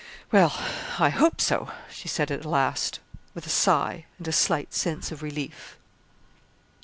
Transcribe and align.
'Well, 0.31 0.55
I 0.97 1.09
hope 1.09 1.39
so,' 1.39 1.69
she 1.91 2.07
said 2.07 2.31
at 2.31 2.43
last, 2.43 2.99
with 3.35 3.45
a 3.45 3.49
sigh, 3.51 4.05
and 4.17 4.27
a 4.27 4.31
slight 4.31 4.73
sense 4.73 5.11
of 5.11 5.21
relief. 5.21 5.77